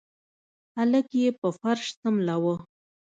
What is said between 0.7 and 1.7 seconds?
هلک يې په